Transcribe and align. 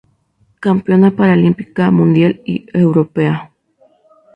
Campeona 0.59 1.11
paralímpica, 1.15 1.91
mundial 1.91 2.41
y 2.43 2.65
europea. 2.73 3.51